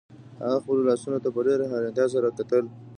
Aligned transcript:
هغه 0.43 0.57
خپلو 0.63 0.81
لاسونو 0.89 1.21
ته 1.23 1.29
په 1.35 1.39
ډیره 1.47 1.65
حیرانتیا 1.71 2.05
سره 2.13 2.35
کتل 2.37 2.63